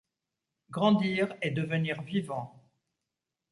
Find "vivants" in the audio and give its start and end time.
2.01-2.59